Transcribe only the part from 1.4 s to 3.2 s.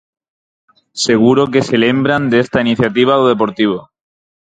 que se lembran desta iniciativa